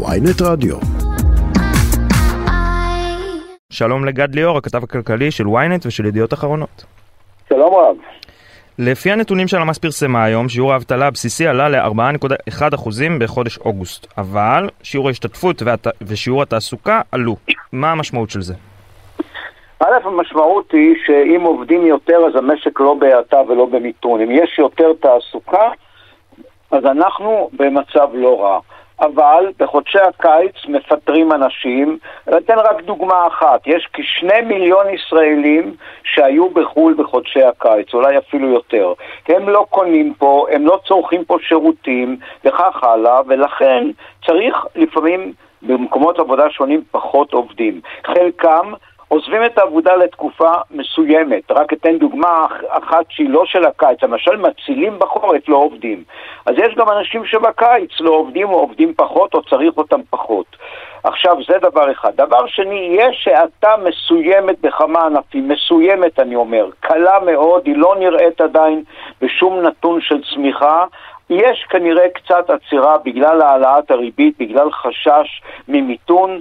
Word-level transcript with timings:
ויינט 0.00 0.42
רדיו. 0.42 0.76
שלום 3.70 4.04
לגד 4.04 4.34
ליאור, 4.34 4.58
הכתב 4.58 4.84
הכלכלי 4.84 5.30
של 5.30 5.44
ynet 5.44 5.86
ושל 5.86 6.06
ידיעות 6.06 6.32
אחרונות. 6.32 6.84
שלום 7.48 7.74
רב. 7.74 7.96
לפי 8.78 9.10
הנתונים 9.10 9.48
שהלמ"ס 9.48 9.78
פרסמה 9.78 10.24
היום, 10.24 10.48
שיעור 10.48 10.72
האבטלה 10.72 11.06
הבסיסי 11.06 11.46
עלה 11.46 11.68
ל-4.1% 11.68 12.88
בחודש 13.20 13.58
אוגוסט, 13.58 14.06
אבל 14.18 14.68
שיעור 14.82 15.08
ההשתתפות 15.08 15.62
והת... 15.62 15.86
ושיעור 16.02 16.42
התעסוקה 16.42 17.00
עלו. 17.12 17.36
מה 17.72 17.92
המשמעות 17.92 18.30
של 18.30 18.40
זה? 18.40 18.54
א', 19.80 19.84
המשמעות 20.04 20.72
היא 20.72 20.94
שאם 21.06 21.40
עובדים 21.40 21.86
יותר 21.86 22.18
אז 22.28 22.36
המשק 22.36 22.80
לא 22.80 22.94
בהאטה 22.94 23.40
ולא 23.48 23.66
במיתון. 23.66 24.20
אם 24.20 24.30
יש 24.30 24.58
יותר 24.58 24.92
תעסוקה, 25.00 25.70
אז 26.70 26.84
אנחנו 26.84 27.50
במצב 27.52 28.08
לא 28.14 28.42
רע. 28.42 28.58
אבל 29.00 29.46
בחודשי 29.58 29.98
הקיץ 29.98 30.54
מפטרים 30.68 31.32
אנשים. 31.32 31.98
אתן 32.36 32.58
רק 32.58 32.82
דוגמה 32.82 33.26
אחת, 33.26 33.66
יש 33.66 33.88
כשני 33.92 34.40
מיליון 34.46 34.86
ישראלים 34.90 35.74
שהיו 36.04 36.50
בחו"ל 36.50 36.94
בחודשי 36.98 37.42
הקיץ, 37.42 37.94
אולי 37.94 38.18
אפילו 38.18 38.48
יותר. 38.48 38.92
הם 39.28 39.48
לא 39.48 39.66
קונים 39.70 40.14
פה, 40.14 40.46
הם 40.50 40.66
לא 40.66 40.80
צורכים 40.88 41.24
פה 41.24 41.36
שירותים 41.48 42.16
וכך 42.44 42.84
הלאה, 42.84 43.20
ולכן 43.26 43.90
צריך 44.26 44.66
לפעמים 44.76 45.32
במקומות 45.62 46.18
עבודה 46.18 46.50
שונים 46.50 46.82
פחות 46.90 47.32
עובדים. 47.32 47.80
חלקם 48.06 48.72
עוזבים 49.12 49.44
את 49.44 49.58
העבודה 49.58 49.96
לתקופה 49.96 50.50
מסוימת. 50.70 51.50
רק 51.50 51.72
אתן 51.72 51.98
דוגמה 51.98 52.46
אחת 52.68 53.04
שהיא 53.08 53.30
לא 53.30 53.46
של 53.46 53.64
הקיץ, 53.64 54.02
למשל 54.02 54.36
מצילים 54.36 54.98
בחורף 54.98 55.48
לא 55.48 55.56
עובדים. 55.56 56.04
אז 56.46 56.54
יש 56.58 56.74
גם 56.74 56.88
אנשים 56.88 57.24
שבקיץ 57.24 57.90
לא 58.00 58.10
עובדים 58.10 58.48
או 58.48 58.58
עובדים 58.58 58.94
פחות 58.96 59.34
או 59.34 59.42
צריך 59.42 59.76
אותם 59.76 60.00
פחות. 60.10 60.46
עכשיו, 61.04 61.36
זה 61.48 61.58
דבר 61.58 61.92
אחד. 61.92 62.16
דבר 62.16 62.46
שני, 62.46 62.96
יש 63.00 63.28
האטה 63.28 63.74
מסוימת 63.84 64.60
בכמה 64.60 65.06
ענפים, 65.06 65.48
מסוימת 65.48 66.18
אני 66.20 66.34
אומר, 66.34 66.68
קלה 66.80 67.18
מאוד, 67.26 67.66
היא 67.66 67.76
לא 67.76 67.94
נראית 67.98 68.40
עדיין 68.40 68.82
בשום 69.20 69.60
נתון 69.60 70.00
של 70.00 70.22
צמיחה. 70.34 70.84
יש 71.30 71.66
כנראה 71.70 72.08
קצת 72.08 72.50
עצירה 72.50 72.98
בגלל 72.98 73.42
העלאת 73.42 73.90
הריבית, 73.90 74.34
בגלל 74.38 74.70
חשש 74.72 75.42
ממיתון, 75.68 76.40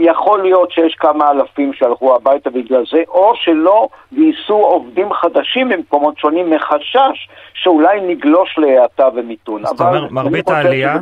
יכול 0.00 0.42
להיות 0.42 0.72
שיש 0.72 0.94
כמה 0.94 1.30
אלפים 1.30 1.72
שהלכו 1.72 2.16
הביתה 2.16 2.50
בגלל 2.50 2.84
זה, 2.92 3.02
או 3.08 3.32
שלא 3.34 3.88
גייסו 4.12 4.54
עובדים 4.54 5.12
חדשים 5.12 5.68
במקומות 5.68 6.18
שונים 6.18 6.50
מחשש 6.50 7.28
שאולי 7.54 8.00
נגלוש 8.00 8.58
להאטה 8.58 9.08
ומיתון. 9.14 9.66
זאת 9.66 9.80
אומרת, 9.80 10.10
מרבית 10.10 10.48
העלייה, 10.48 10.96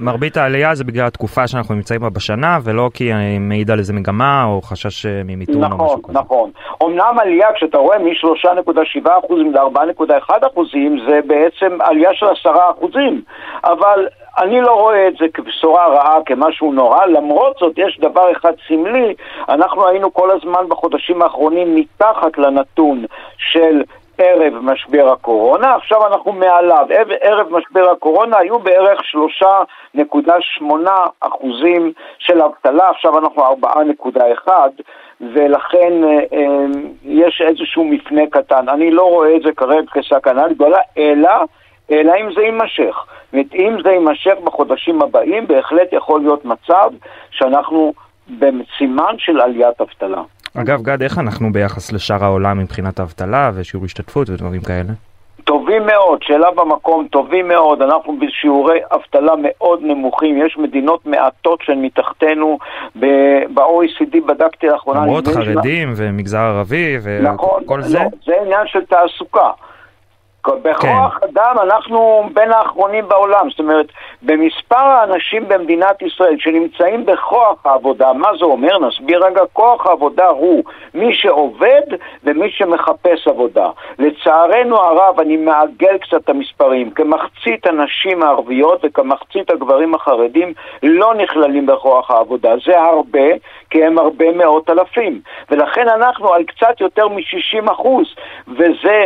מרבית 0.00 0.36
העלייה 0.36 0.74
זה 0.74 0.84
בגלל 0.84 1.06
התקופה 1.06 1.46
שאנחנו 1.46 1.74
נמצאים 1.74 2.00
בה 2.00 2.10
בשנה, 2.10 2.58
ולא 2.64 2.90
כי 2.94 3.12
היא 3.12 3.40
מעידה 3.40 3.72
על 3.72 3.78
איזה 3.78 3.92
מגמה 3.92 4.44
או 4.44 4.62
חשש 4.62 5.06
אה, 5.06 5.22
ממיתון 5.24 5.60
נכון, 5.60 5.80
או 5.80 5.84
משהו 5.86 6.02
כזה. 6.02 6.18
נכון, 6.18 6.50
נכון. 6.70 6.90
אמנם 6.90 7.18
עלייה, 7.18 7.48
כשאתה 7.54 7.78
רואה 7.78 7.98
מ-3.7% 7.98 9.34
ל-4.1% 9.34 10.60
זה 11.08 11.20
בעצם 11.26 11.78
עלייה 11.80 12.10
של 12.14 12.26
10%, 12.46 12.50
אבל... 13.64 14.06
אני 14.38 14.60
לא 14.60 14.72
רואה 14.72 15.08
את 15.08 15.16
זה 15.20 15.26
כבשורה 15.34 15.86
רעה, 15.86 16.18
כמשהו 16.26 16.72
נורא, 16.72 17.06
למרות 17.06 17.56
זאת 17.60 17.78
יש 17.78 17.98
דבר 18.00 18.32
אחד 18.32 18.52
סמלי, 18.68 19.14
אנחנו 19.48 19.88
היינו 19.88 20.12
כל 20.12 20.30
הזמן 20.30 20.68
בחודשים 20.68 21.22
האחרונים 21.22 21.74
מתחת 21.74 22.38
לנתון 22.38 23.04
של 23.36 23.82
ערב 24.18 24.54
משבר 24.62 25.12
הקורונה, 25.12 25.74
עכשיו 25.74 26.06
אנחנו 26.06 26.32
מעליו. 26.32 26.86
ערב 27.20 27.46
משבר 27.50 27.90
הקורונה 27.90 28.38
היו 28.38 28.58
בערך 28.58 29.00
3.8 29.42 30.64
אחוזים 31.20 31.92
של 32.18 32.42
אבטלה, 32.42 32.88
עכשיו 32.88 33.18
אנחנו 33.18 33.42
4.1 34.46 34.48
ולכן 35.20 36.04
אה, 36.04 36.18
אה, 36.32 36.66
יש 37.04 37.42
איזשהו 37.48 37.84
מפנה 37.84 38.22
קטן. 38.30 38.68
אני 38.68 38.90
לא 38.90 39.02
רואה 39.02 39.36
את 39.36 39.42
זה 39.42 39.52
כרגע 39.52 39.90
כסכנה 39.92 40.48
גדולה, 40.48 40.78
אלא, 40.98 41.30
אלא 41.90 42.12
אם 42.20 42.28
זה 42.34 42.40
יימשך. 42.40 42.96
אם 43.34 43.76
זה 43.84 43.90
יימשך 43.90 44.34
בחודשים 44.44 45.02
הבאים, 45.02 45.46
בהחלט 45.46 45.92
יכול 45.92 46.20
להיות 46.20 46.44
מצב 46.44 46.90
שאנחנו 47.30 47.92
בסימן 48.28 49.14
של 49.18 49.40
עליית 49.40 49.80
אבטלה. 49.80 50.22
אגב, 50.56 50.82
גד, 50.82 51.02
איך 51.02 51.18
אנחנו 51.18 51.52
ביחס 51.52 51.92
לשאר 51.92 52.24
העולם 52.24 52.58
מבחינת 52.58 53.00
האבטלה 53.00 53.50
ושיעור 53.54 53.84
השתתפות 53.84 54.30
ודברים 54.30 54.60
כאלה? 54.60 54.92
טובים 55.44 55.86
מאוד, 55.86 56.22
שאלה 56.22 56.50
במקום, 56.50 57.06
טובים 57.10 57.48
מאוד, 57.48 57.82
אנחנו 57.82 58.18
בשיעורי 58.18 58.78
אבטלה 58.92 59.32
מאוד 59.42 59.80
נמוכים, 59.82 60.46
יש 60.46 60.58
מדינות 60.58 61.06
מעטות 61.06 61.62
שהן 61.62 61.82
מתחתנו, 61.82 62.58
ב-OECD 62.96 64.20
בדקתי 64.26 64.66
לאחרונה. 64.66 65.00
למרות 65.00 65.26
חרדים 65.26 65.96
שלה... 65.96 66.08
ומגזר 66.08 66.38
ערבי 66.38 66.98
וכל 67.02 67.32
נכון, 67.32 67.82
זה? 67.82 67.98
לא, 67.98 68.04
זה 68.26 68.32
עניין 68.42 68.66
של 68.66 68.84
תעסוקה. 68.84 69.50
בכוח 70.62 71.18
כן. 71.20 71.26
אדם 71.26 71.56
אנחנו 71.62 72.28
בין 72.32 72.52
האחרונים 72.52 73.08
בעולם, 73.08 73.50
זאת 73.50 73.58
אומרת, 73.58 73.86
במספר 74.22 74.76
האנשים 74.76 75.48
במדינת 75.48 76.02
ישראל 76.02 76.36
שנמצאים 76.38 77.06
בכוח 77.06 77.66
העבודה, 77.66 78.12
מה 78.12 78.28
זה 78.38 78.44
אומר? 78.44 78.78
נסביר 78.78 79.24
רגע, 79.24 79.40
כוח 79.52 79.86
העבודה 79.86 80.26
הוא 80.26 80.64
מי 80.94 81.14
שעובד 81.14 81.82
ומי 82.24 82.50
שמחפש 82.50 83.28
עבודה. 83.28 83.70
לצערנו 83.98 84.76
הרב, 84.76 85.20
אני 85.20 85.36
מעגל 85.36 85.98
קצת 85.98 86.26
את 86.26 86.28
המספרים, 86.28 86.90
כמחצית 86.90 87.66
הנשים 87.66 88.22
הערביות 88.22 88.80
וכמחצית 88.84 89.50
הגברים 89.50 89.94
החרדים 89.94 90.52
לא 90.82 91.14
נכללים 91.14 91.66
בכוח 91.66 92.10
העבודה. 92.10 92.50
זה 92.66 92.80
הרבה, 92.80 93.28
כי 93.70 93.84
הם 93.84 93.98
הרבה 93.98 94.32
מאות 94.32 94.70
אלפים. 94.70 95.20
ולכן 95.50 95.88
אנחנו 95.88 96.32
על 96.34 96.44
קצת 96.44 96.80
יותר 96.80 97.08
מ-60 97.08 97.72
אחוז, 97.72 98.06
וזה 98.48 99.04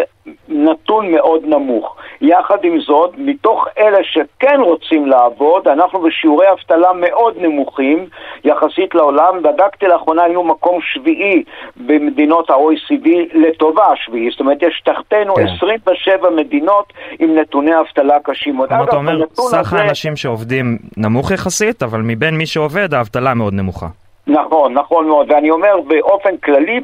נתון 0.49 1.13
מאוד 1.13 1.43
נמוך. 1.45 1.97
יחד 2.21 2.57
עם 2.63 2.81
זאת, 2.81 3.11
מתוך 3.19 3.67
אלה 3.79 3.99
שכן 4.03 4.61
רוצים 4.61 5.07
לעבוד, 5.07 5.69
אנחנו 5.69 6.01
בשיעורי 6.01 6.47
אבטלה 6.53 6.93
מאוד 6.93 7.35
נמוכים 7.39 8.07
יחסית 8.45 8.95
לעולם. 8.95 9.43
בדקתי 9.43 9.87
לאחרונה, 9.87 10.23
היינו 10.23 10.45
מקום 10.45 10.79
שביעי 10.83 11.43
במדינות 11.77 12.51
ה-OECD 12.51 13.09
לטובה 13.35 13.85
השביעי. 13.93 14.31
זאת 14.31 14.41
אומרת, 14.41 14.63
יש 14.63 14.83
תחתינו 14.85 15.35
כן. 15.35 15.47
27 15.57 16.31
מדינות 16.31 16.93
עם 17.19 17.35
נתוני 17.39 17.81
אבטלה 17.81 18.17
קשים 18.23 18.57
מאוד. 18.57 18.69
כלומר, 18.69 18.85
אתה 18.85 18.97
אומר, 18.97 19.25
סך 19.35 19.73
הזה... 19.73 19.83
האנשים 19.83 20.17
שעובדים 20.17 20.79
נמוך 20.97 21.31
יחסית, 21.31 21.83
אבל 21.83 22.01
מבין 22.05 22.35
מי 22.35 22.47
שעובד, 22.47 22.95
האבטלה 22.95 23.35
מאוד 23.35 23.55
נמוכה. 23.55 23.87
נכון, 24.27 24.75
נכון 24.75 25.07
מאוד, 25.07 25.31
ואני 25.31 25.51
אומר 25.51 25.81
באופן 25.87 26.37
כללי 26.37 26.81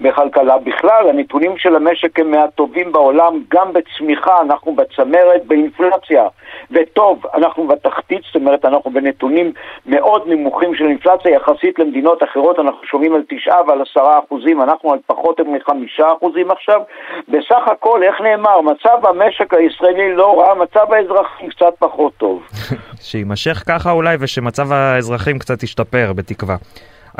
בכלכלה 0.00 0.58
בכלל, 0.58 1.08
הנתונים 1.08 1.58
של 1.58 1.76
המשק 1.76 2.20
הם 2.20 2.30
מהטובים 2.30 2.92
בעולם, 2.92 3.34
גם 3.50 3.72
בצמיחה, 3.72 4.40
אנחנו 4.40 4.74
בצמרת, 4.74 5.46
באינפלציה, 5.46 6.24
וטוב, 6.70 7.22
אנחנו 7.34 7.66
בתחתית, 7.66 8.22
זאת 8.26 8.34
אומרת, 8.34 8.64
אנחנו 8.64 8.90
בנתונים 8.90 9.52
מאוד 9.86 10.22
נמוכים 10.26 10.74
של 10.74 10.84
אינפלציה 10.84 11.30
יחסית 11.30 11.78
למדינות 11.78 12.22
אחרות, 12.22 12.58
אנחנו 12.58 12.86
שומעים 12.86 13.14
על 13.14 13.22
תשעה 13.28 13.58
ועל 13.66 13.82
עשרה 13.82 14.18
אחוזים, 14.18 14.62
אנחנו 14.62 14.92
על 14.92 14.98
פחות 15.06 15.40
מחמישה 15.40 16.06
אחוזים 16.18 16.50
עכשיו. 16.50 16.80
בסך 17.28 17.68
הכל, 17.72 18.02
איך 18.02 18.20
נאמר, 18.20 18.60
מצב 18.60 19.06
המשק 19.06 19.54
הישראלי 19.54 20.14
לא 20.14 20.40
רע, 20.40 20.54
מצב 20.54 20.92
האזרחים 20.92 21.48
קצת 21.48 21.74
פחות 21.78 22.12
טוב. 22.16 22.42
שיימשך 23.08 23.62
ככה 23.68 23.90
אולי, 23.90 24.16
ושמצב 24.20 24.72
האזרחים 24.72 25.38
קצת 25.38 25.62
ישתפר, 25.62 26.12
בתקווה. 26.12 26.56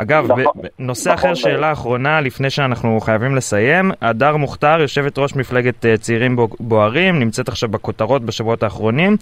אגב, 0.01 0.31
נכון, 0.31 0.53
נושא 0.79 1.09
נכון, 1.09 1.29
אחר, 1.29 1.33
שאלה 1.33 1.71
אחרונה, 1.71 2.21
לפני 2.21 2.49
שאנחנו 2.49 2.99
חייבים 2.99 3.35
לסיים. 3.35 3.91
הדר 4.01 4.37
מוכתר, 4.37 4.77
יושבת 4.81 5.19
ראש 5.19 5.35
מפלגת 5.35 5.85
אה, 5.85 5.97
צעירים 5.97 6.35
בוערים, 6.59 7.19
נמצאת 7.19 7.47
עכשיו 7.47 7.69
בכותרות 7.69 8.21
בשבועות 8.21 8.63
האחרונים. 8.63 9.17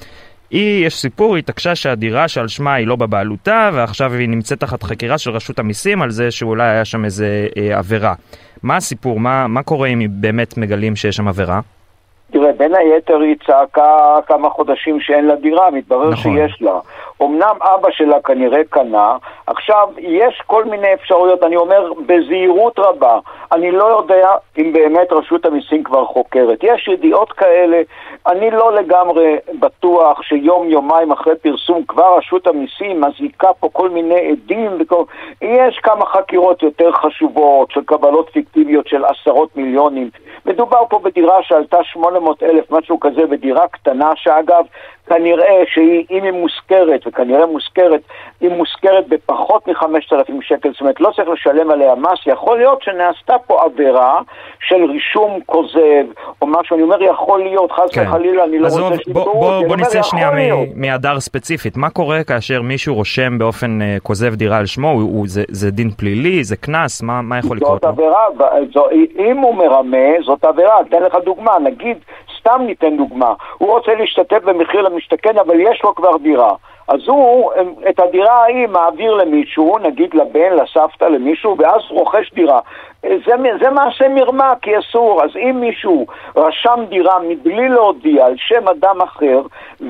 היא, 0.51 0.85
יש 0.85 0.95
סיפור, 0.95 1.35
היא 1.35 1.41
התעקשה 1.41 1.75
שהדירה 1.75 2.27
שעל 2.27 2.47
שמה 2.47 2.73
היא 2.73 2.87
לא 2.87 2.95
בבעלותה, 2.95 3.69
ועכשיו 3.73 4.13
היא 4.13 4.29
נמצאת 4.29 4.59
תחת 4.59 4.84
חקירה 4.84 5.17
של 5.17 5.31
רשות 5.31 5.59
המיסים 5.59 6.02
על 6.02 6.09
זה 6.09 6.31
שאולי 6.31 6.69
היה 6.69 6.85
שם 6.85 7.05
איזה 7.05 7.47
אה, 7.57 7.78
עבירה. 7.78 8.13
מה 8.63 8.75
הסיפור? 8.75 9.19
מה, 9.19 9.47
מה 9.47 9.63
קורה 9.63 9.87
אם 9.87 10.07
באמת 10.09 10.57
מגלים 10.57 10.96
שיש 10.96 11.16
שם 11.16 11.28
עבירה? 11.28 11.59
תראה, 12.31 12.52
בין 12.57 12.75
היתר 12.75 13.19
היא 13.19 13.35
צעקה 13.47 14.16
כמה 14.28 14.49
חודשים 14.49 15.02
שאין 15.02 15.25
לה 15.25 15.35
דירה, 15.35 15.72
מתברר 15.72 16.09
נכון. 16.09 16.37
שיש 16.37 16.61
לה. 16.61 16.79
אמנם 17.22 17.55
אבא 17.61 17.91
שלה 17.91 18.22
כנראה 18.22 18.64
קנה, 18.69 19.17
עכשיו, 19.47 19.90
יש 19.97 20.41
כל 20.47 20.66
מיני 20.66 20.93
אפשרויות, 20.93 21.43
אני 21.43 21.55
אומר 21.55 21.91
בזהירות 22.05 22.79
רבה, 22.79 23.19
אני 23.52 23.72
לא 23.72 23.85
יודע 23.85 24.29
אם 24.58 24.73
באמת 24.73 25.11
רשות 25.11 25.46
המיסים 25.46 25.84
כבר 25.84 26.05
חוקרת. 26.05 26.59
יש 26.64 26.87
ידיעות 26.87 27.31
כאלה, 27.31 27.81
אני 28.28 28.52
לא 28.52 28.73
לגמרי 28.73 29.35
בטוח 29.59 30.22
שיום, 30.22 30.69
יומיים 30.69 31.11
אחרי 31.11 31.35
פרסום 31.35 31.84
כבר 31.87 32.17
רשות 32.17 32.47
המיסים 32.47 33.02
מזעיקה 33.02 33.53
פה 33.59 33.69
כל 33.73 33.90
מיני 33.90 34.31
עדים, 34.31 34.72
וכל... 34.79 35.03
יש 35.41 35.79
כמה 35.84 36.05
חקירות 36.05 36.64
יותר 36.64 36.91
חשובות 36.91 37.72
של 37.72 37.81
קבלות 37.85 38.29
פיקטיביות 38.29 38.87
של 38.87 39.05
עשרות 39.05 39.58
מיליונים. 39.58 40.09
מדובר 40.46 40.85
פה 40.90 40.99
בדירה 40.99 41.43
שעלתה 41.43 41.78
800 41.84 42.43
אלף, 42.43 42.72
משהו 42.72 42.99
כזה, 42.99 43.25
בדירה 43.29 43.67
קטנה, 43.67 44.11
שאגב, 44.16 44.66
כנראה 45.09 45.63
שאם 45.67 46.23
היא 46.23 46.31
מושכרת, 46.31 47.07
וכנראה 47.07 47.45
מושכרת, 47.45 48.01
היא 48.41 48.49
מושכרת 48.49 49.07
בפחות 49.07 49.67
מ-5,000 49.67 50.31
שקל, 50.41 50.71
זאת 50.71 50.81
אומרת 50.81 51.01
לא 51.01 51.11
צריך 51.15 51.29
לשלם 51.29 51.71
עליה 51.71 51.95
מס, 51.95 52.19
יכול 52.25 52.57
להיות 52.57 52.81
שנעשתה 52.83 53.35
פה 53.47 53.63
עבירה 53.63 54.19
של 54.59 54.83
רישום 54.83 55.39
כוזב, 55.45 56.05
או 56.41 56.47
משהו, 56.47 56.75
אני 56.75 56.83
אומר 56.83 57.03
יכול 57.03 57.39
להיות, 57.39 57.71
חס 57.71 57.91
כן. 57.93 58.01
וחלילה, 58.07 58.43
אני 58.43 58.59
לא 58.59 58.67
רוצה 58.67 58.97
שיתפו 58.97 59.13
בוא, 59.13 59.33
בוא, 59.33 59.67
בוא 59.67 59.75
נצא 59.75 60.03
שנייה 60.03 60.29
מהדר 60.75 61.19
ספציפית, 61.19 61.77
מה 61.77 61.89
קורה 61.89 62.23
כאשר 62.23 62.61
מישהו 62.61 62.95
רושם 62.95 63.37
באופן 63.37 63.79
uh, 63.81 63.99
כוזב 64.03 64.35
דירה 64.35 64.57
על 64.57 64.65
שמו, 64.65 64.91
הוא, 64.91 65.01
הוא, 65.01 65.25
זה, 65.27 65.43
זה 65.47 65.71
דין 65.71 65.89
פלילי, 65.89 66.43
זה 66.43 66.55
קנס, 66.55 67.01
מה, 67.01 67.21
מה 67.21 67.39
יכול 67.39 67.57
לקרות 67.57 67.81
זאת 67.81 67.83
עבירה, 67.83 68.25
אם 69.19 69.37
הוא 69.37 69.55
מרמה, 69.55 70.07
זאת 70.25 70.45
עבירה, 70.45 70.81
אתן 70.81 71.03
לך 71.03 71.15
דוגמה, 71.25 71.51
נגיד, 71.63 71.97
סתם 72.47 72.61
ניתן 72.66 72.97
דוגמה, 72.97 73.34
הוא 73.58 73.72
רוצה 73.72 73.91
להשתתף 73.96 74.44
במחיר 74.44 74.82
למשתכן, 74.82 75.38
אבל 75.38 75.59
יש 75.59 75.82
לו 75.84 75.96
כבר 75.96 76.17
דירה. 76.17 76.53
אז 76.87 76.99
הוא 77.07 77.51
את 77.89 77.99
הדירה 77.99 78.43
ההיא 78.43 78.67
מעביר 78.67 79.13
למישהו, 79.13 79.78
נגיד 79.78 80.13
לבן, 80.13 80.53
לסבתא, 80.53 81.05
למישהו, 81.05 81.55
ואז 81.57 81.81
רוכש 81.89 82.34
דירה. 82.34 82.59
זה, 83.01 83.34
זה 83.61 83.69
מעשה 83.69 84.07
מרמה, 84.07 84.53
כי 84.61 84.79
אסור. 84.79 85.23
אז 85.23 85.29
אם 85.35 85.57
מישהו 85.59 86.05
רשם 86.35 86.79
דירה 86.89 87.19
מבלי 87.28 87.69
להודיע 87.69 88.25
על 88.25 88.34
שם 88.37 88.67
אדם 88.67 89.01
אחר, 89.01 89.41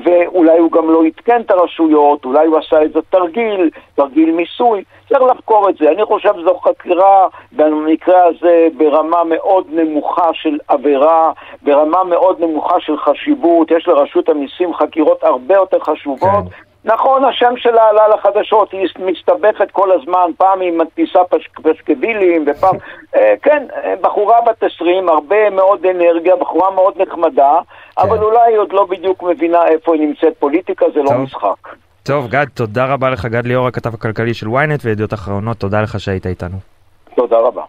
ואולי 0.04 0.58
הוא 0.58 0.72
גם 0.72 0.90
לא 0.90 1.02
עדכן 1.06 1.40
את 1.40 1.50
הרשויות, 1.50 2.24
אולי 2.24 2.46
הוא 2.46 2.58
עשה 2.58 2.80
איזה 2.80 3.00
תרגיל, 3.10 3.70
תרגיל 3.94 4.30
מיסוי, 4.30 4.84
צריך 5.08 5.22
לחקור 5.22 5.68
את 5.68 5.76
זה. 5.76 5.90
אני 5.90 6.04
חושב 6.04 6.32
שזו 6.40 6.58
חקירה, 6.58 7.28
במקרה 7.52 8.24
הזה, 8.24 8.68
ברמה 8.76 9.24
מאוד 9.24 9.66
נמוכה 9.70 10.28
של 10.32 10.58
עבירה, 10.68 11.32
ברמה 11.62 12.04
מאוד 12.04 12.40
נמוכה 12.40 12.80
של 12.80 12.96
חשיבות. 12.96 13.70
יש 13.70 13.88
לרשות 13.88 14.28
המיסים 14.28 14.74
חקירות 14.74 15.24
הרבה 15.24 15.54
יותר 15.54 15.78
חשובות. 15.78 16.44
כן. 16.44 16.68
נכון, 16.88 17.24
השם 17.24 17.52
שלה 17.56 17.88
עלה 17.88 18.08
לחדשות, 18.08 18.72
היא 18.72 18.88
מסתבכת 18.98 19.70
כל 19.70 19.92
הזמן, 19.92 20.30
פעם 20.36 20.60
היא 20.60 20.72
מדפיסה 20.72 21.18
פשקבילים, 21.62 22.44
ופעם... 22.46 22.74
אה, 23.16 23.34
כן, 23.42 23.66
אה, 23.84 23.94
בחורה 24.00 24.36
בת 24.46 24.62
20, 24.62 25.08
הרבה 25.08 25.50
מאוד 25.50 25.86
אנרגיה, 25.86 26.36
בחורה 26.36 26.70
מאוד 26.70 26.94
נחמדה, 27.02 27.58
כן. 27.96 28.02
אבל 28.02 28.18
אולי 28.18 28.50
היא 28.50 28.58
עוד 28.58 28.72
לא 28.72 28.86
בדיוק 28.90 29.22
מבינה 29.22 29.66
איפה 29.66 29.94
היא 29.94 30.02
נמצאת. 30.02 30.36
פוליטיקה 30.38 30.86
זה 30.94 31.00
לא 31.02 31.18
משחק. 31.18 31.68
טוב, 32.02 32.28
גד, 32.28 32.46
תודה 32.54 32.86
רבה 32.86 33.10
לך, 33.10 33.26
גד 33.26 33.46
ליאור, 33.46 33.66
הכתב 33.66 33.94
הכלכלי 33.94 34.34
של 34.34 34.46
ynet 34.46 34.80
וידיעות 34.84 35.14
אחרונות, 35.14 35.56
תודה 35.56 35.82
לך 35.82 36.00
שהיית 36.00 36.26
איתנו. 36.26 36.56
תודה 37.14 37.38
רבה. 37.38 37.62